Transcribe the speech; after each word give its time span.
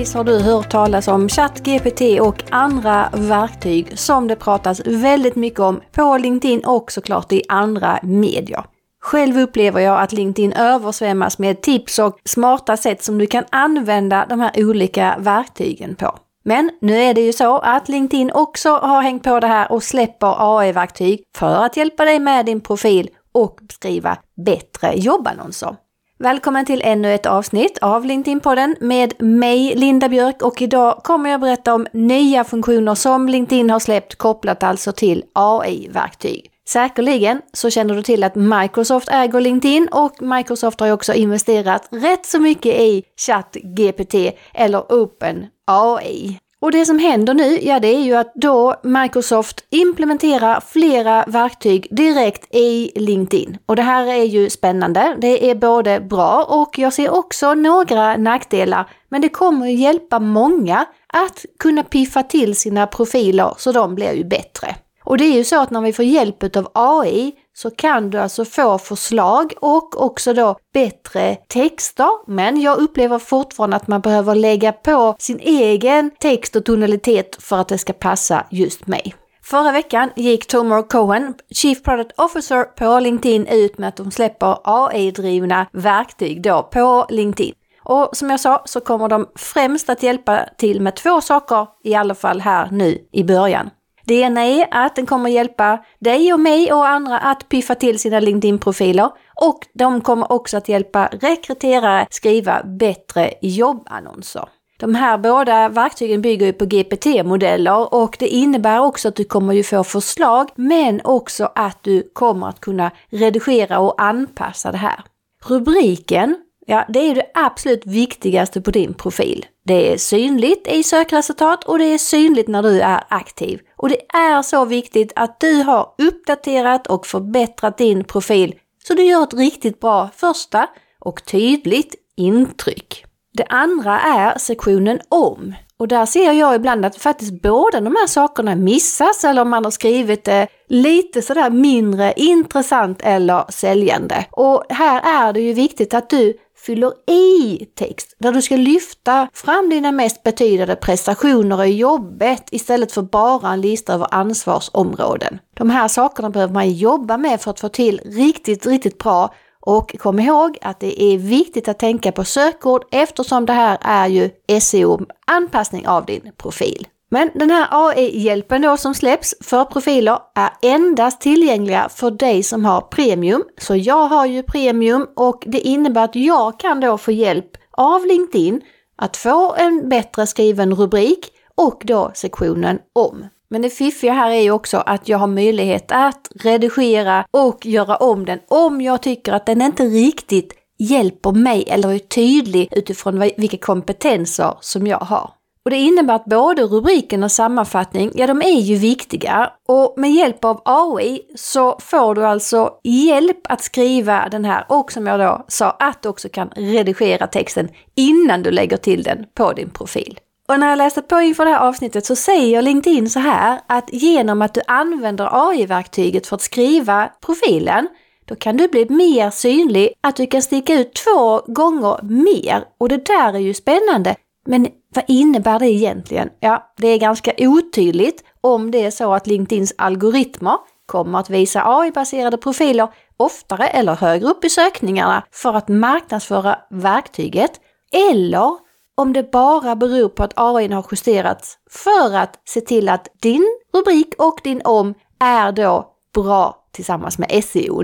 Förhoppningsvis 0.00 0.14
har 0.14 0.24
du 0.24 0.52
hört 0.52 0.70
talas 0.70 1.08
om 1.08 1.28
ChatGPT 1.28 2.20
och 2.20 2.42
andra 2.50 3.10
verktyg 3.12 3.98
som 3.98 4.28
det 4.28 4.36
pratas 4.36 4.80
väldigt 4.86 5.36
mycket 5.36 5.60
om 5.60 5.80
på 5.92 6.16
LinkedIn 6.16 6.64
och 6.64 6.92
såklart 6.92 7.32
i 7.32 7.42
andra 7.48 7.98
medier. 8.02 8.64
Själv 9.02 9.38
upplever 9.38 9.80
jag 9.80 10.00
att 10.00 10.12
LinkedIn 10.12 10.52
översvämmas 10.52 11.38
med 11.38 11.60
tips 11.60 11.98
och 11.98 12.18
smarta 12.24 12.76
sätt 12.76 13.02
som 13.02 13.18
du 13.18 13.26
kan 13.26 13.44
använda 13.50 14.26
de 14.28 14.40
här 14.40 14.52
olika 14.56 15.16
verktygen 15.18 15.94
på. 15.94 16.18
Men 16.44 16.70
nu 16.80 16.96
är 16.96 17.14
det 17.14 17.20
ju 17.20 17.32
så 17.32 17.58
att 17.58 17.88
LinkedIn 17.88 18.30
också 18.34 18.68
har 18.68 19.02
hängt 19.02 19.22
på 19.22 19.40
det 19.40 19.46
här 19.46 19.72
och 19.72 19.82
släpper 19.82 20.34
AI-verktyg 20.58 21.22
för 21.36 21.64
att 21.64 21.76
hjälpa 21.76 22.04
dig 22.04 22.18
med 22.18 22.46
din 22.46 22.60
profil 22.60 23.08
och 23.32 23.58
skriva 23.70 24.16
bättre 24.46 24.94
jobbannonser. 24.94 25.76
Välkommen 26.22 26.66
till 26.66 26.82
ännu 26.84 27.14
ett 27.14 27.26
avsnitt 27.26 27.78
av 27.78 28.04
LinkedIn-podden 28.04 28.76
med 28.80 29.22
mig, 29.22 29.74
Linda 29.76 30.08
Björk 30.08 30.42
och 30.42 30.62
idag 30.62 31.00
kommer 31.04 31.30
jag 31.30 31.40
berätta 31.40 31.74
om 31.74 31.86
nya 31.92 32.44
funktioner 32.44 32.94
som 32.94 33.28
LinkedIn 33.28 33.70
har 33.70 33.78
släppt 33.78 34.14
kopplat 34.14 34.62
alltså 34.62 34.92
till 34.92 35.24
AI-verktyg. 35.32 36.50
Säkerligen 36.68 37.40
så 37.52 37.70
känner 37.70 37.94
du 37.94 38.02
till 38.02 38.24
att 38.24 38.34
Microsoft 38.34 39.08
äger 39.08 39.40
LinkedIn 39.40 39.88
och 39.92 40.22
Microsoft 40.22 40.80
har 40.80 40.86
ju 40.86 40.92
också 40.92 41.12
investerat 41.12 41.88
rätt 41.90 42.26
så 42.26 42.40
mycket 42.40 42.80
i 42.80 43.02
ChatGPT 43.26 44.14
eller 44.54 44.92
OpenAI. 44.92 46.38
Och 46.60 46.72
det 46.72 46.86
som 46.86 46.98
händer 46.98 47.34
nu, 47.34 47.58
ja 47.62 47.80
det 47.80 47.88
är 47.88 48.00
ju 48.00 48.14
att 48.14 48.32
då 48.34 48.74
Microsoft 48.82 49.64
implementerar 49.70 50.60
flera 50.60 51.24
verktyg 51.26 51.86
direkt 51.90 52.54
i 52.54 52.92
LinkedIn. 52.94 53.58
Och 53.66 53.76
det 53.76 53.82
här 53.82 54.06
är 54.06 54.24
ju 54.24 54.50
spännande. 54.50 55.16
Det 55.20 55.50
är 55.50 55.54
både 55.54 56.00
bra 56.00 56.44
och 56.48 56.78
jag 56.78 56.92
ser 56.92 57.10
också 57.10 57.54
några 57.54 58.16
nackdelar. 58.16 58.90
Men 59.08 59.20
det 59.20 59.28
kommer 59.28 59.66
hjälpa 59.66 60.18
många 60.18 60.86
att 61.06 61.44
kunna 61.58 61.82
piffa 61.82 62.22
till 62.22 62.56
sina 62.56 62.86
profiler 62.86 63.54
så 63.58 63.72
de 63.72 63.94
blir 63.94 64.12
ju 64.12 64.24
bättre. 64.24 64.74
Och 65.10 65.18
det 65.18 65.24
är 65.24 65.32
ju 65.32 65.44
så 65.44 65.60
att 65.60 65.70
när 65.70 65.80
vi 65.80 65.92
får 65.92 66.04
hjälp 66.04 66.56
av 66.56 66.70
AI 66.74 67.32
så 67.52 67.70
kan 67.70 68.10
du 68.10 68.18
alltså 68.18 68.44
få 68.44 68.78
förslag 68.78 69.52
och 69.60 70.02
också 70.02 70.34
då 70.34 70.56
bättre 70.74 71.36
texter. 71.48 72.30
Men 72.30 72.60
jag 72.60 72.78
upplever 72.78 73.18
fortfarande 73.18 73.76
att 73.76 73.88
man 73.88 74.00
behöver 74.00 74.34
lägga 74.34 74.72
på 74.72 75.16
sin 75.18 75.38
egen 75.40 76.10
text 76.20 76.56
och 76.56 76.64
tonalitet 76.64 77.42
för 77.42 77.56
att 77.56 77.68
det 77.68 77.78
ska 77.78 77.92
passa 77.92 78.46
just 78.50 78.86
mig. 78.86 79.14
Förra 79.42 79.72
veckan 79.72 80.10
gick 80.16 80.46
Tomer 80.46 80.82
Cohen, 80.82 81.34
Chief 81.54 81.82
Product 81.82 82.20
Officer 82.20 82.64
på 82.64 83.00
LinkedIn, 83.00 83.46
ut 83.46 83.78
med 83.78 83.88
att 83.88 83.96
de 83.96 84.10
släpper 84.10 84.56
AI-drivna 84.64 85.66
verktyg 85.72 86.42
då 86.42 86.62
på 86.62 87.06
LinkedIn. 87.08 87.54
Och 87.84 88.10
som 88.12 88.30
jag 88.30 88.40
sa 88.40 88.62
så 88.64 88.80
kommer 88.80 89.08
de 89.08 89.26
främst 89.36 89.90
att 89.90 90.02
hjälpa 90.02 90.44
till 90.58 90.80
med 90.80 90.96
två 90.96 91.20
saker, 91.20 91.66
i 91.84 91.94
alla 91.94 92.14
fall 92.14 92.40
här 92.40 92.68
nu 92.70 92.98
i 93.12 93.24
början. 93.24 93.70
Det 94.10 94.14
ena 94.14 94.44
är 94.44 94.68
att 94.70 94.96
den 94.96 95.06
kommer 95.06 95.30
hjälpa 95.30 95.78
dig 95.98 96.32
och 96.32 96.40
mig 96.40 96.72
och 96.72 96.88
andra 96.88 97.18
att 97.18 97.48
piffa 97.48 97.74
till 97.74 97.98
sina 97.98 98.20
LinkedIn-profiler 98.20 99.10
och 99.34 99.66
de 99.72 100.00
kommer 100.00 100.32
också 100.32 100.56
att 100.56 100.68
hjälpa 100.68 101.08
rekryterare 101.12 102.06
skriva 102.10 102.62
bättre 102.62 103.34
jobbannonser. 103.42 104.48
De 104.80 104.94
här 104.94 105.18
båda 105.18 105.68
verktygen 105.68 106.22
bygger 106.22 106.46
ju 106.46 106.52
på 106.52 106.64
GPT-modeller 106.64 107.94
och 107.94 108.16
det 108.18 108.28
innebär 108.28 108.80
också 108.80 109.08
att 109.08 109.16
du 109.16 109.24
kommer 109.24 109.54
ju 109.54 109.62
få 109.62 109.84
förslag 109.84 110.48
men 110.54 111.00
också 111.04 111.52
att 111.54 111.82
du 111.82 112.10
kommer 112.12 112.48
att 112.48 112.60
kunna 112.60 112.90
redigera 113.10 113.78
och 113.78 114.02
anpassa 114.02 114.72
det 114.72 114.78
här. 114.78 115.04
Rubriken 115.46 116.36
Ja, 116.70 116.84
det 116.88 116.98
är 116.98 117.14
det 117.14 117.26
absolut 117.34 117.86
viktigaste 117.86 118.60
på 118.60 118.70
din 118.70 118.94
profil. 118.94 119.46
Det 119.64 119.92
är 119.92 119.96
synligt 119.96 120.68
i 120.68 120.82
sökresultat 120.82 121.64
och 121.64 121.78
det 121.78 121.84
är 121.84 121.98
synligt 121.98 122.48
när 122.48 122.62
du 122.62 122.80
är 122.80 123.04
aktiv. 123.08 123.60
Och 123.76 123.88
det 123.88 124.00
är 124.08 124.42
så 124.42 124.64
viktigt 124.64 125.12
att 125.16 125.40
du 125.40 125.62
har 125.62 125.94
uppdaterat 125.98 126.86
och 126.86 127.06
förbättrat 127.06 127.78
din 127.78 128.04
profil 128.04 128.54
så 128.84 128.94
du 128.94 129.02
gör 129.02 129.22
ett 129.22 129.34
riktigt 129.34 129.80
bra 129.80 130.08
första 130.16 130.66
och 131.00 131.24
tydligt 131.24 131.94
intryck. 132.16 133.04
Det 133.32 133.44
andra 133.44 134.00
är 134.00 134.38
sektionen 134.38 135.00
om. 135.08 135.54
Och 135.78 135.88
där 135.88 136.06
ser 136.06 136.32
jag 136.32 136.54
ibland 136.54 136.84
att 136.84 136.96
faktiskt 136.96 137.42
båda 137.42 137.80
de 137.80 137.96
här 137.96 138.06
sakerna 138.06 138.56
missas 138.56 139.24
eller 139.24 139.42
om 139.42 139.50
man 139.50 139.64
har 139.64 139.70
skrivit 139.70 140.24
det 140.24 140.46
lite 140.68 141.22
sådär 141.22 141.50
mindre 141.50 142.12
intressant 142.16 143.00
eller 143.02 143.44
säljande. 143.48 144.26
Och 144.30 144.64
här 144.68 145.28
är 145.28 145.32
det 145.32 145.40
ju 145.40 145.52
viktigt 145.52 145.94
att 145.94 146.10
du 146.10 146.34
fyller 146.66 146.92
i 147.10 147.64
text 147.74 148.16
där 148.18 148.32
du 148.32 148.42
ska 148.42 148.56
lyfta 148.56 149.28
fram 149.32 149.70
dina 149.70 149.92
mest 149.92 150.22
betydande 150.22 150.76
prestationer 150.76 151.64
i 151.64 151.76
jobbet 151.76 152.48
istället 152.50 152.92
för 152.92 153.02
bara 153.02 153.52
en 153.52 153.60
lista 153.60 153.94
över 153.94 154.06
ansvarsområden. 154.10 155.38
De 155.56 155.70
här 155.70 155.88
sakerna 155.88 156.30
behöver 156.30 156.54
man 156.54 156.70
jobba 156.70 157.16
med 157.16 157.40
för 157.40 157.50
att 157.50 157.60
få 157.60 157.68
till 157.68 158.00
riktigt, 158.04 158.66
riktigt 158.66 158.98
bra 158.98 159.34
och 159.60 159.96
kom 159.98 160.20
ihåg 160.20 160.58
att 160.60 160.80
det 160.80 161.02
är 161.02 161.18
viktigt 161.18 161.68
att 161.68 161.78
tänka 161.78 162.12
på 162.12 162.24
sökord 162.24 162.84
eftersom 162.90 163.46
det 163.46 163.52
här 163.52 163.78
är 163.80 164.08
ju 164.08 164.30
SEO, 164.60 165.06
anpassning 165.26 165.88
av 165.88 166.04
din 166.04 166.32
profil. 166.36 166.86
Men 167.12 167.30
den 167.34 167.50
här 167.50 167.68
AI-hjälpen 167.70 168.62
då 168.62 168.76
som 168.76 168.94
släpps 168.94 169.34
för 169.40 169.64
profiler 169.64 170.18
är 170.34 170.50
endast 170.62 171.20
tillgängliga 171.20 171.88
för 171.88 172.10
dig 172.10 172.42
som 172.42 172.64
har 172.64 172.80
premium. 172.80 173.44
Så 173.58 173.76
jag 173.76 174.06
har 174.08 174.26
ju 174.26 174.42
premium 174.42 175.06
och 175.16 175.42
det 175.46 175.60
innebär 175.60 176.04
att 176.04 176.16
jag 176.16 176.60
kan 176.60 176.80
då 176.80 176.98
få 176.98 177.12
hjälp 177.12 177.50
av 177.70 178.06
LinkedIn 178.06 178.60
att 178.96 179.16
få 179.16 179.54
en 179.54 179.88
bättre 179.88 180.26
skriven 180.26 180.74
rubrik 180.74 181.32
och 181.54 181.82
då 181.84 182.10
sektionen 182.14 182.78
om. 182.92 183.24
Men 183.48 183.62
det 183.62 183.70
fiffiga 183.70 184.12
här 184.12 184.30
är 184.30 184.40
ju 184.40 184.50
också 184.50 184.76
att 184.76 185.08
jag 185.08 185.18
har 185.18 185.26
möjlighet 185.26 185.92
att 185.92 186.30
redigera 186.34 187.26
och 187.30 187.66
göra 187.66 187.96
om 187.96 188.24
den 188.24 188.38
om 188.48 188.80
jag 188.80 189.02
tycker 189.02 189.32
att 189.32 189.46
den 189.46 189.62
inte 189.62 189.84
riktigt 189.84 190.52
hjälper 190.78 191.32
mig 191.32 191.64
eller 191.68 191.92
är 191.92 191.98
tydlig 191.98 192.68
utifrån 192.72 193.18
vilka 193.18 193.56
kompetenser 193.56 194.54
som 194.60 194.86
jag 194.86 194.98
har. 194.98 195.30
Och 195.64 195.70
det 195.70 195.76
innebär 195.76 196.14
att 196.14 196.24
både 196.24 196.62
rubriken 196.62 197.24
och 197.24 197.32
sammanfattning, 197.32 198.10
ja 198.14 198.26
de 198.26 198.42
är 198.42 198.60
ju 198.60 198.76
viktiga. 198.76 199.50
Och 199.68 199.94
med 199.96 200.10
hjälp 200.10 200.44
av 200.44 200.62
AI 200.64 201.20
så 201.34 201.78
får 201.80 202.14
du 202.14 202.26
alltså 202.26 202.72
hjälp 202.84 203.40
att 203.44 203.62
skriva 203.62 204.28
den 204.28 204.44
här 204.44 204.64
och 204.68 204.92
som 204.92 205.06
jag 205.06 205.20
då 205.20 205.44
sa 205.48 205.70
att 205.70 206.02
du 206.02 206.08
också 206.08 206.28
kan 206.28 206.48
redigera 206.48 207.26
texten 207.26 207.68
innan 207.94 208.42
du 208.42 208.50
lägger 208.50 208.76
till 208.76 209.02
den 209.02 209.24
på 209.34 209.52
din 209.52 209.70
profil. 209.70 210.18
Och 210.48 210.60
när 210.60 210.68
jag 210.68 210.78
läste 210.78 211.02
på 211.02 211.20
inför 211.20 211.44
det 211.44 211.50
här 211.50 211.68
avsnittet 211.68 212.06
så 212.06 212.16
säger 212.16 212.62
LinkedIn 212.62 213.10
så 213.10 213.20
här 213.20 213.60
att 213.66 213.92
genom 213.92 214.42
att 214.42 214.54
du 214.54 214.60
använder 214.66 215.50
AI-verktyget 215.50 216.26
för 216.26 216.36
att 216.36 216.42
skriva 216.42 217.10
profilen 217.20 217.88
då 218.24 218.36
kan 218.36 218.56
du 218.56 218.68
bli 218.68 218.86
mer 218.88 219.30
synlig, 219.30 219.92
att 220.00 220.16
du 220.16 220.26
kan 220.26 220.42
sticka 220.42 220.74
ut 220.74 220.94
två 220.94 221.40
gånger 221.46 222.02
mer. 222.02 222.64
Och 222.78 222.88
det 222.88 223.06
där 223.06 223.34
är 223.34 223.38
ju 223.38 223.54
spännande. 223.54 224.16
Men 224.46 224.68
vad 224.94 225.04
innebär 225.08 225.58
det 225.58 225.70
egentligen? 225.70 226.28
Ja, 226.40 226.72
det 226.76 226.88
är 226.88 226.98
ganska 226.98 227.32
otydligt 227.38 228.24
om 228.40 228.70
det 228.70 228.84
är 228.86 228.90
så 228.90 229.14
att 229.14 229.26
LinkedIns 229.26 229.74
algoritmer 229.78 230.56
kommer 230.86 231.18
att 231.18 231.30
visa 231.30 231.62
AI-baserade 231.66 232.36
profiler 232.36 232.88
oftare 233.16 233.66
eller 233.66 233.94
högre 233.94 234.26
upp 234.26 234.44
i 234.44 234.50
sökningarna 234.50 235.24
för 235.30 235.54
att 235.54 235.68
marknadsföra 235.68 236.58
verktyget 236.70 237.50
eller 237.92 238.58
om 238.96 239.12
det 239.12 239.32
bara 239.32 239.76
beror 239.76 240.08
på 240.08 240.22
att 240.22 240.32
AI 240.36 240.72
har 240.72 240.86
justerats 240.90 241.58
för 241.70 242.16
att 242.16 242.38
se 242.44 242.60
till 242.60 242.88
att 242.88 243.08
din 243.22 243.46
rubrik 243.74 244.14
och 244.18 244.40
din 244.44 244.60
om 244.64 244.94
är 245.20 245.52
då 245.52 245.92
bra 246.14 246.56
tillsammans 246.72 247.18
med 247.18 247.44
SEO. 247.44 247.82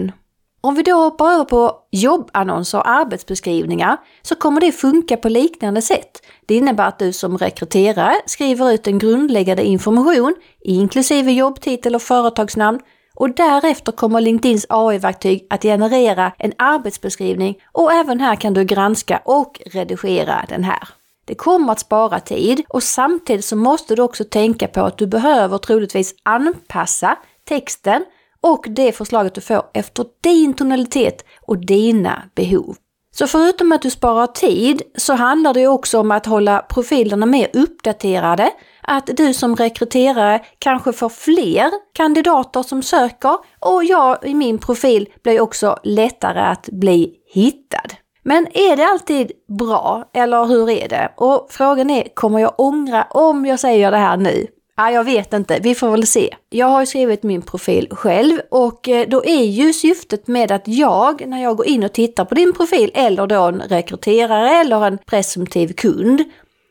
Om 0.67 0.75
vi 0.75 0.83
då 0.83 0.95
hoppar 0.95 1.33
över 1.33 1.45
på 1.45 1.75
jobbannonser 1.91 2.79
och 2.79 2.89
arbetsbeskrivningar 2.89 3.97
så 4.23 4.35
kommer 4.35 4.61
det 4.61 4.73
funka 4.73 5.17
på 5.17 5.29
liknande 5.29 5.83
sätt. 5.83 6.23
Det 6.47 6.55
innebär 6.55 6.89
att 6.89 6.99
du 6.99 7.13
som 7.13 7.39
rekryterare 7.39 8.15
skriver 8.27 8.73
ut 8.73 8.87
en 8.87 8.99
grundläggande 8.99 9.65
information, 9.65 10.35
inklusive 10.61 11.33
jobbtitel 11.33 11.95
och 11.95 12.03
företagsnamn, 12.03 12.81
och 13.15 13.31
därefter 13.31 13.93
kommer 13.93 14.21
LinkedIns 14.21 14.67
AI-verktyg 14.69 15.47
att 15.51 15.63
generera 15.63 16.33
en 16.39 16.53
arbetsbeskrivning 16.59 17.59
och 17.73 17.93
även 17.93 18.21
här 18.21 18.37
kan 18.37 18.55
du 18.55 18.65
granska 18.65 19.23
och 19.25 19.61
redigera 19.67 20.45
den 20.49 20.65
här. 20.65 20.89
Det 21.25 21.35
kommer 21.35 21.73
att 21.73 21.81
spara 21.81 22.21
tid 22.21 22.63
och 22.69 22.83
samtidigt 22.83 23.45
så 23.45 23.57
måste 23.57 23.95
du 23.95 24.03
också 24.03 24.25
tänka 24.25 24.69
på 24.69 24.81
att 24.81 24.99
du 24.99 25.07
behöver 25.07 25.59
troligtvis 25.59 26.15
anpassa 26.23 27.17
texten 27.45 28.05
och 28.41 28.67
det 28.69 28.93
förslaget 28.93 29.35
du 29.35 29.41
får 29.41 29.63
efter 29.75 30.05
din 30.23 30.55
tonalitet 30.55 31.25
och 31.47 31.67
dina 31.67 32.23
behov. 32.35 32.77
Så 33.19 33.27
förutom 33.27 33.73
att 33.73 33.83
du 33.83 33.91
sparar 33.91 34.27
tid 34.27 34.83
så 34.97 35.15
handlar 35.15 35.55
det 35.55 35.67
också 35.67 36.01
om 36.01 36.11
att 36.11 36.27
hålla 36.27 36.59
profilerna 36.59 37.27
mer 37.27 37.51
uppdaterade, 37.53 38.51
att 38.83 39.07
du 39.07 39.35
som 39.35 39.57
rekryterare 39.57 40.45
kanske 40.59 40.93
får 40.93 41.09
fler 41.09 41.71
kandidater 41.93 42.63
som 42.63 42.83
söker 42.83 43.37
och 43.61 43.85
jag 43.85 44.19
i 44.23 44.35
min 44.35 44.59
profil 44.59 45.09
blir 45.23 45.41
också 45.41 45.79
lättare 45.83 46.41
att 46.41 46.69
bli 46.73 47.15
hittad. 47.33 47.89
Men 48.23 48.47
är 48.55 48.77
det 48.77 48.87
alltid 48.87 49.33
bra, 49.59 50.11
eller 50.15 50.45
hur 50.47 50.71
är 50.71 50.89
det? 50.89 51.13
Och 51.17 51.47
frågan 51.51 51.91
är, 51.91 52.09
kommer 52.15 52.39
jag 52.39 52.55
ångra 52.59 53.07
om 53.11 53.47
jag 53.47 53.61
säger 53.61 53.91
det 53.91 53.97
här 53.97 54.17
nu? 54.17 54.47
Ja, 54.79 54.91
jag 54.91 55.05
vet 55.05 55.33
inte, 55.33 55.59
vi 55.63 55.75
får 55.75 55.91
väl 55.91 56.07
se. 56.07 56.37
Jag 56.51 56.67
har 56.67 56.81
ju 56.81 56.87
skrivit 56.87 57.23
min 57.23 57.43
profil 57.43 57.89
själv 57.91 58.41
och 58.51 58.89
eh, 58.89 59.09
då 59.09 59.25
är 59.25 59.45
ju 59.45 59.73
syftet 59.73 60.29
med 60.29 60.53
att 60.53 60.69
jag, 60.69 61.27
när 61.27 61.43
jag 61.43 61.57
går 61.57 61.67
in 61.67 61.85
och 61.85 61.93
tittar 61.93 62.25
på 62.25 62.35
din 62.35 62.53
profil 62.53 62.91
eller 62.95 63.27
då 63.27 63.43
en 63.43 63.61
rekryterare 63.61 64.51
eller 64.51 64.87
en 64.87 64.99
presumtiv 64.99 65.73
kund, 65.73 66.25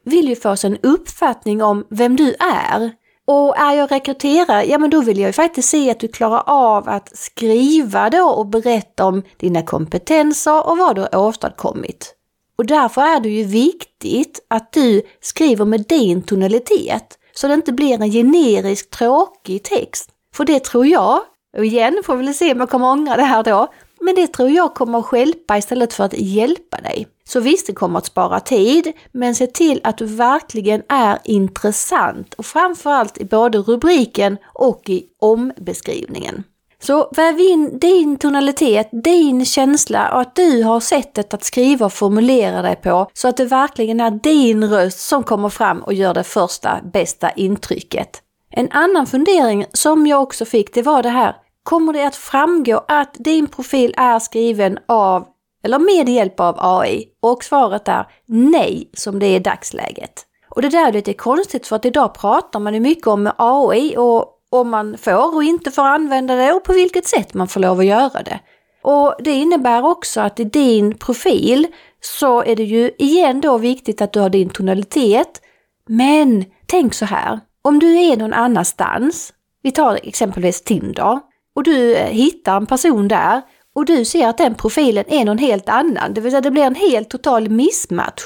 vill 0.03 0.29
ju 0.29 0.35
få 0.35 0.55
sig 0.55 0.69
en 0.71 0.77
uppfattning 0.91 1.63
om 1.63 1.85
vem 1.89 2.15
du 2.15 2.35
är. 2.39 2.91
Och 3.27 3.57
är 3.57 3.73
jag 3.73 3.91
rekryterare, 3.91 4.65
ja 4.65 4.77
men 4.77 4.89
då 4.89 5.01
vill 5.01 5.19
jag 5.19 5.29
ju 5.29 5.33
faktiskt 5.33 5.69
se 5.69 5.91
att 5.91 5.99
du 5.99 6.07
klarar 6.07 6.43
av 6.45 6.89
att 6.89 7.17
skriva 7.17 8.09
då 8.09 8.23
och 8.23 8.45
berätta 8.45 9.05
om 9.05 9.23
dina 9.37 9.61
kompetenser 9.61 10.67
och 10.67 10.77
vad 10.77 10.95
du 10.95 11.01
har 11.01 11.15
åstadkommit. 11.15 12.15
Och 12.57 12.65
därför 12.65 13.01
är 13.01 13.19
det 13.19 13.29
ju 13.29 13.43
viktigt 13.43 14.45
att 14.47 14.73
du 14.73 15.01
skriver 15.21 15.65
med 15.65 15.85
din 15.87 16.21
tonalitet 16.21 17.17
så 17.37 17.47
det 17.47 17.53
inte 17.53 17.73
blir 17.73 18.01
en 18.01 18.11
generisk 18.11 18.89
tråkig 18.89 19.63
text. 19.63 20.09
För 20.35 20.45
det 20.45 20.63
tror 20.63 20.87
jag, 20.87 21.21
och 21.57 21.65
igen 21.65 22.01
får 22.05 22.15
vi 22.15 22.25
väl 22.25 22.33
se 22.33 22.51
om 22.51 22.59
jag 22.59 22.69
kommer 22.69 22.91
ångra 22.91 23.15
det 23.15 23.23
här 23.23 23.43
då, 23.43 23.67
men 23.99 24.15
det 24.15 24.27
tror 24.27 24.49
jag 24.49 24.73
kommer 24.73 24.99
att 24.99 25.13
hjälpa 25.19 25.57
istället 25.57 25.93
för 25.93 26.03
att 26.03 26.13
hjälpa 26.13 26.81
dig. 26.81 27.07
Så 27.27 27.39
visst, 27.39 27.67
det 27.67 27.73
kommer 27.73 27.97
att 27.97 28.05
spara 28.05 28.39
tid, 28.39 28.93
men 29.11 29.35
se 29.35 29.47
till 29.47 29.81
att 29.83 29.97
du 29.97 30.05
verkligen 30.05 30.83
är 30.89 31.19
intressant 31.23 32.33
och 32.33 32.45
framförallt 32.45 33.17
i 33.17 33.25
både 33.25 33.57
rubriken 33.57 34.37
och 34.53 34.89
i 34.89 35.05
ombeskrivningen. 35.21 36.43
Så 36.79 37.09
väv 37.11 37.39
in 37.39 37.79
din 37.79 38.17
tonalitet, 38.17 38.89
din 38.91 39.45
känsla 39.45 40.13
och 40.13 40.21
att 40.21 40.35
du 40.35 40.63
har 40.63 40.79
sättet 40.79 41.33
att 41.33 41.43
skriva 41.43 41.85
och 41.85 41.93
formulera 41.93 42.61
dig 42.61 42.75
på 42.75 43.09
så 43.13 43.27
att 43.27 43.37
det 43.37 43.45
verkligen 43.45 43.99
är 43.99 44.11
din 44.11 44.69
röst 44.69 44.99
som 44.99 45.23
kommer 45.23 45.49
fram 45.49 45.79
och 45.79 45.93
gör 45.93 46.13
det 46.13 46.23
första 46.23 46.79
bästa 46.93 47.29
intrycket. 47.29 48.21
En 48.51 48.71
annan 48.71 49.07
fundering 49.07 49.65
som 49.73 50.07
jag 50.07 50.21
också 50.21 50.45
fick 50.45 50.73
det 50.73 50.81
var 50.81 51.03
det 51.03 51.09
här, 51.09 51.35
kommer 51.63 51.93
det 51.93 52.07
att 52.07 52.15
framgå 52.15 52.85
att 52.87 53.13
din 53.13 53.47
profil 53.47 53.93
är 53.97 54.19
skriven 54.19 54.79
av 54.87 55.25
eller 55.63 55.79
med 55.79 56.09
hjälp 56.09 56.39
av 56.39 56.55
AI? 56.59 57.05
Och 57.21 57.43
svaret 57.43 57.87
är 57.87 58.07
nej, 58.25 58.89
som 58.93 59.19
det 59.19 59.25
är 59.25 59.35
i 59.35 59.39
dagsläget. 59.39 60.25
Och 60.49 60.61
det 60.61 60.69
där 60.69 60.87
är 60.87 60.93
lite 60.93 61.13
konstigt 61.13 61.67
för 61.67 61.75
att 61.75 61.85
idag 61.85 62.13
pratar 62.13 62.59
man 62.59 62.73
ju 62.73 62.79
mycket 62.79 63.07
om 63.07 63.31
AI 63.37 63.97
och 63.97 64.34
om 64.59 64.69
man 64.69 64.97
får 64.97 65.35
och 65.35 65.43
inte 65.43 65.71
får 65.71 65.81
använda 65.81 66.35
det 66.35 66.53
och 66.53 66.63
på 66.63 66.73
vilket 66.73 67.07
sätt 67.07 67.33
man 67.33 67.47
får 67.47 67.59
lov 67.59 67.79
att 67.79 67.85
göra 67.85 68.23
det. 68.23 68.39
Och 68.83 69.15
det 69.19 69.31
innebär 69.31 69.85
också 69.85 70.21
att 70.21 70.39
i 70.39 70.43
din 70.43 70.97
profil 70.97 71.67
så 72.01 72.43
är 72.43 72.55
det 72.55 72.63
ju 72.63 72.91
igen 72.97 73.41
då 73.41 73.57
viktigt 73.57 74.01
att 74.01 74.13
du 74.13 74.19
har 74.19 74.29
din 74.29 74.49
tonalitet. 74.49 75.41
Men 75.87 76.45
tänk 76.65 76.93
så 76.93 77.05
här, 77.05 77.39
om 77.61 77.79
du 77.79 78.01
är 78.01 78.17
någon 78.17 78.33
annanstans, 78.33 79.33
vi 79.61 79.71
tar 79.71 79.99
exempelvis 80.03 80.61
Tinder, 80.61 81.19
och 81.55 81.63
du 81.63 81.95
eh, 81.95 82.07
hittar 82.07 82.57
en 82.57 82.65
person 82.65 83.07
där 83.07 83.41
och 83.75 83.85
du 83.85 84.05
ser 84.05 84.27
att 84.27 84.37
den 84.37 84.55
profilen 84.55 85.03
är 85.07 85.25
någon 85.25 85.37
helt 85.37 85.69
annan, 85.69 86.13
det 86.13 86.21
vill 86.21 86.31
säga 86.31 86.41
det 86.41 86.51
blir 86.51 86.63
en 86.63 86.75
helt 86.75 87.09
total 87.09 87.49
missmatch. 87.49 88.23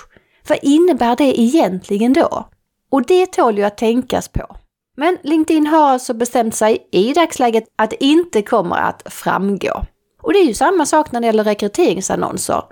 Vad 0.47 0.59
innebär 0.61 1.15
det 1.15 1.41
egentligen 1.41 2.13
då? 2.13 2.49
Och 2.91 3.05
det 3.05 3.25
tål 3.25 3.57
ju 3.57 3.63
att 3.63 3.77
tänkas 3.77 4.27
på. 4.27 4.55
Men 4.99 5.17
LinkedIn 5.23 5.67
har 5.67 5.89
alltså 5.89 6.13
bestämt 6.13 6.55
sig 6.55 6.87
i 6.91 7.13
dagsläget 7.13 7.63
att 7.75 7.89
det 7.89 8.03
inte 8.03 8.41
kommer 8.41 8.75
att 8.75 9.13
framgå. 9.13 9.85
Och 10.21 10.33
det 10.33 10.39
är 10.39 10.45
ju 10.45 10.53
samma 10.53 10.85
sak 10.85 11.11
när 11.11 11.21
det 11.21 11.25
gäller 11.25 11.43
rekryteringsannonser. 11.43 12.63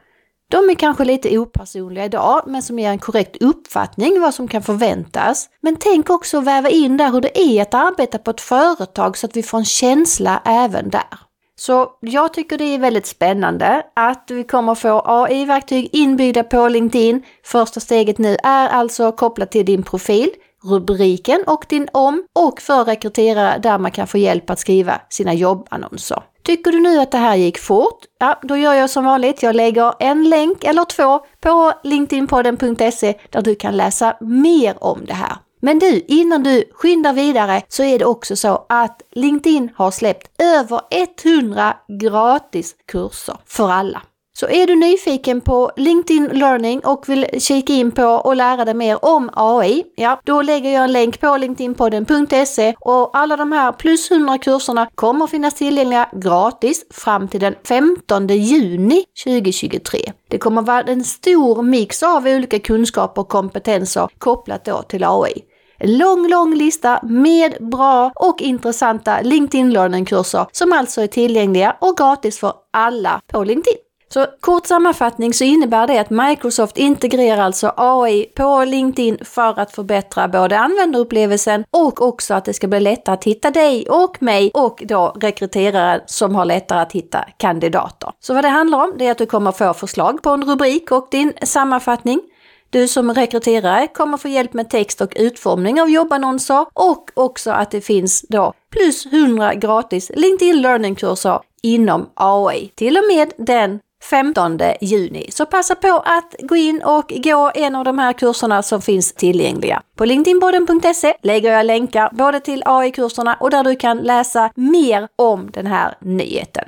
De 0.52 0.70
är 0.70 0.76
kanske 0.76 1.06
lite 1.06 1.38
opersonliga 1.38 2.06
idag, 2.06 2.44
men 2.48 2.62
som 2.62 2.80
ger 2.80 2.90
en 2.90 3.00
korrekt 3.00 3.42
uppfattning 3.42 4.22
vad 4.22 4.34
som 4.34 4.48
kan 4.48 4.64
förväntas. 4.64 5.50
Men 5.62 5.76
tänk 5.76 6.10
också 6.10 6.38
att 6.38 6.44
väva 6.44 6.70
in 6.70 6.98
där 6.98 7.12
hur 7.12 7.22
det 7.22 7.40
är 7.40 7.62
att 7.62 7.74
arbeta 7.74 8.18
på 8.18 8.32
ett 8.32 8.42
företag 8.42 9.18
så 9.18 9.26
att 9.26 9.38
vi 9.38 9.44
får 9.44 9.58
en 9.58 9.66
känsla 9.66 10.42
även 10.46 10.90
där. 10.90 11.20
Så 11.60 11.92
jag 12.02 12.34
tycker 12.34 12.58
det 12.58 12.64
är 12.76 12.80
väldigt 12.80 13.08
spännande 13.08 13.84
att 13.96 14.26
vi 14.30 14.44
kommer 14.44 14.76
få 14.76 15.02
AI-verktyg 15.06 15.90
inbyggda 15.92 16.44
på 16.44 16.68
LinkedIn. 16.68 17.24
Första 17.44 17.80
steget 17.80 18.18
nu 18.18 18.38
är 18.44 18.68
alltså 18.68 19.12
kopplat 19.12 19.52
till 19.52 19.66
din 19.66 19.84
profil 19.84 20.30
rubriken 20.64 21.44
och 21.48 21.66
din 21.70 21.88
om 21.92 22.24
och 22.36 22.62
för 22.62 22.86
rekryterare 22.86 23.58
där 23.58 23.80
man 23.80 23.92
kan 23.92 24.08
få 24.08 24.18
hjälp 24.18 24.50
att 24.50 24.60
skriva 24.60 25.02
sina 25.10 25.34
jobbannonser. 25.34 26.24
Tycker 26.44 26.72
du 26.72 26.80
nu 26.80 27.00
att 27.00 27.12
det 27.12 27.18
här 27.18 27.36
gick 27.36 27.58
fort? 27.60 28.00
Ja, 28.20 28.40
då 28.44 28.58
gör 28.58 28.74
jag 28.74 28.90
som 28.90 29.06
vanligt. 29.06 29.44
Jag 29.44 29.56
lägger 29.56 29.94
en 30.00 30.30
länk 30.30 30.64
eller 30.64 30.84
två 30.84 31.26
på 31.42 31.74
linkedinpodden.se 31.84 33.14
där 33.30 33.42
du 33.42 33.56
kan 33.56 33.78
läsa 33.78 34.18
mer 34.22 34.84
om 34.84 35.06
det 35.06 35.14
här. 35.14 35.38
Men 35.62 35.80
du, 35.80 36.06
innan 36.08 36.44
du 36.44 36.64
skyndar 36.74 37.14
vidare 37.14 37.62
så 37.68 37.84
är 37.84 38.00
det 38.00 38.06
också 38.06 38.36
så 38.36 38.66
att 38.70 39.02
LinkedIn 39.12 39.70
har 39.76 39.92
släppt 39.92 40.42
över 40.42 40.82
100 41.24 41.76
gratis 42.02 42.76
kurser 42.92 43.36
för 43.46 43.70
alla. 43.70 44.02
Så 44.40 44.50
är 44.50 44.68
du 44.68 44.76
nyfiken 44.76 45.42
på 45.42 45.72
LinkedIn 45.78 46.28
Learning 46.28 46.80
och 46.80 47.10
vill 47.10 47.26
kika 47.40 47.74
in 47.74 47.92
på 47.92 48.04
och 48.04 48.36
lära 48.36 48.66
dig 48.66 48.74
mer 48.74 49.06
om 49.06 49.30
AI, 49.34 49.84
ja, 49.96 50.20
då 50.24 50.42
lägger 50.42 50.70
jag 50.74 50.84
en 50.84 50.92
länk 50.92 51.20
på 51.20 51.38
linkedinpodden.se 51.38 52.76
och 52.80 53.18
alla 53.18 53.38
de 53.38 53.52
här 53.52 53.72
plus 53.72 54.12
100 54.12 54.38
kurserna 54.38 54.90
kommer 54.96 55.28
finnas 55.28 55.54
tillgängliga 55.54 56.10
gratis 56.14 56.86
fram 56.90 57.28
till 57.28 57.40
den 57.40 57.56
15 57.68 58.28
juni 58.28 59.04
2023. 59.24 60.00
Det 60.28 60.38
kommer 60.38 60.62
vara 60.62 60.82
en 60.82 61.04
stor 61.04 61.62
mix 61.62 62.04
av 62.04 62.28
olika 62.28 62.60
kunskaper 62.60 63.22
och 63.22 63.30
kompetenser 63.30 64.10
kopplat 64.18 64.66
då 64.66 64.82
till 64.82 65.04
AI. 65.04 65.44
En 65.80 65.98
lång, 65.98 66.30
lång 66.30 66.56
lista 66.56 67.00
med 67.04 67.58
bra 67.72 68.12
och 68.16 68.42
intressanta 68.42 69.22
LinkedIn 69.22 69.74
Learning-kurser 69.74 70.46
som 70.52 70.74
alltså 70.74 71.02
är 71.02 71.08
tillgängliga 71.08 71.76
och 71.82 71.98
gratis 71.98 72.40
för 72.40 72.54
alla 72.74 73.22
på 73.32 73.44
LinkedIn. 73.44 73.87
Så 74.10 74.26
kort 74.40 74.66
sammanfattning 74.66 75.34
så 75.34 75.44
innebär 75.44 75.88
det 75.88 76.00
att 76.00 76.10
Microsoft 76.10 76.78
integrerar 76.78 77.42
alltså 77.44 77.74
AI 77.78 78.26
på 78.36 78.64
LinkedIn 78.64 79.18
för 79.26 79.60
att 79.60 79.72
förbättra 79.72 80.28
både 80.28 80.60
användarupplevelsen 80.60 81.66
och 81.72 82.02
också 82.02 82.34
att 82.34 82.46
det 82.46 82.54
ska 82.54 82.68
bli 82.68 82.80
lättare 82.80 83.14
att 83.14 83.24
hitta 83.24 83.52
dig 83.52 83.90
och 83.90 84.22
mig 84.22 84.52
och 84.54 84.84
då 84.86 85.16
rekryterare 85.22 86.02
som 86.06 86.36
har 86.36 86.46
lättare 86.46 86.80
att 86.80 86.92
hitta 86.92 87.26
kandidater. 87.38 88.12
Så 88.20 88.34
vad 88.34 88.44
det 88.44 88.50
handlar 88.50 88.84
om 88.84 88.94
det 88.98 89.08
är 89.08 89.12
att 89.12 89.18
du 89.18 89.26
kommer 89.26 89.52
få 89.52 89.74
förslag 89.74 90.22
på 90.22 90.30
en 90.30 90.46
rubrik 90.46 90.92
och 90.92 91.08
din 91.12 91.34
sammanfattning. 91.44 92.22
Du 92.70 92.88
som 92.88 93.14
rekryterare 93.14 93.88
kommer 93.88 94.18
få 94.18 94.28
hjälp 94.28 94.54
med 94.54 94.70
text 94.70 95.02
och 95.02 95.14
utformning 95.16 95.82
av 95.82 95.90
jobbannonser 95.90 96.66
och 96.74 97.12
också 97.14 97.52
att 97.52 97.72
det 97.72 97.82
finns 97.82 98.22
då 98.30 98.54
plus 98.72 99.06
100 99.06 99.54
gratis 99.54 100.12
LinkedIn 100.16 100.62
Learning-kurser 100.62 101.40
inom 101.64 102.10
AI 102.14 102.72
till 102.76 102.98
och 102.98 103.04
med 103.08 103.32
den 103.38 103.80
15 104.04 104.60
juni. 104.82 105.32
Så 105.32 105.46
passa 105.46 105.76
på 105.76 106.04
att 106.06 106.36
gå 106.40 106.56
in 106.56 106.82
och 106.84 107.14
gå 107.16 107.52
en 107.56 107.76
av 107.76 107.86
de 107.86 108.00
här 108.00 108.14
kurserna 108.14 108.64
som 108.64 108.82
finns 108.82 109.14
tillgängliga. 109.14 109.82
På 109.98 110.06
LinkedInpodden.se 110.06 111.14
lägger 111.24 111.52
jag 111.52 111.66
länkar 111.66 112.10
både 112.14 112.40
till 112.40 112.64
AI-kurserna 112.66 113.38
och 113.40 113.50
där 113.50 113.64
du 113.64 113.76
kan 113.76 113.98
läsa 113.98 114.52
mer 114.56 115.08
om 115.16 115.50
den 115.52 115.68
här 115.68 115.98
nyheten. 116.02 116.66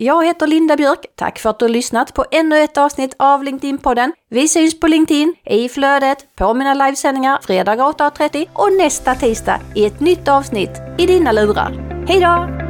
Jag 0.00 0.26
heter 0.26 0.46
Linda 0.46 0.76
Björk. 0.76 1.06
Tack 1.14 1.38
för 1.38 1.50
att 1.50 1.58
du 1.58 1.64
har 1.64 1.70
lyssnat 1.70 2.14
på 2.14 2.24
ännu 2.30 2.58
ett 2.58 2.78
avsnitt 2.78 3.14
av 3.18 3.44
LinkedIn-podden. 3.44 4.12
Vi 4.30 4.48
syns 4.48 4.80
på 4.80 4.86
LinkedIn, 4.86 5.34
i 5.44 5.68
flödet, 5.68 6.36
på 6.36 6.54
mina 6.54 6.74
livesändningar 6.74 7.38
fredag 7.42 7.76
8.30 7.76 8.46
och 8.52 8.72
nästa 8.72 9.14
tisdag 9.14 9.60
i 9.74 9.86
ett 9.86 10.00
nytt 10.00 10.28
avsnitt 10.28 10.70
i 10.98 11.06
dina 11.06 11.32
lurar. 11.32 12.04
Hej 12.08 12.20
då! 12.20 12.67